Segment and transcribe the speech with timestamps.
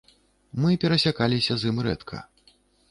[0.63, 2.17] Мы перасякаліся з ім рэдка.